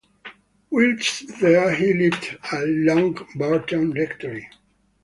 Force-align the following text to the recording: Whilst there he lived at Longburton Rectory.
Whilst 0.71 1.27
there 1.41 1.75
he 1.75 1.93
lived 1.93 2.35
at 2.45 2.63
Longburton 2.67 3.93
Rectory. 3.93 4.49